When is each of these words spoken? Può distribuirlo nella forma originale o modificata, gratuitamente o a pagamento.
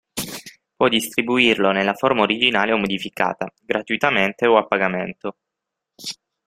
Può 0.75 0.87
distribuirlo 0.89 1.69
nella 1.69 1.93
forma 1.93 2.21
originale 2.23 2.71
o 2.71 2.77
modificata, 2.77 3.53
gratuitamente 3.61 4.47
o 4.47 4.57
a 4.57 4.65
pagamento. 4.65 5.37